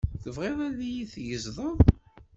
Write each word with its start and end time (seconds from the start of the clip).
Tebɣiḍ 0.23 0.59
ad 0.67 0.79
yi-teggzeḍ? 0.93 1.57